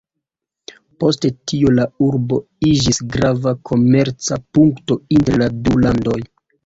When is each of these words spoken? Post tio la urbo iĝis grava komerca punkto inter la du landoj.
Post 1.03 1.25
tio 1.51 1.73
la 1.79 1.85
urbo 2.05 2.39
iĝis 2.69 3.01
grava 3.17 3.53
komerca 3.71 4.39
punkto 4.59 4.99
inter 5.19 5.39
la 5.43 5.51
du 5.69 5.77
landoj. 5.85 6.19